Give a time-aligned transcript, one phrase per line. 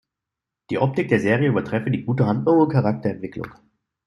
[0.71, 3.51] Die Optik der Serie übertreffe die gute Handlung und Charakterentwicklung.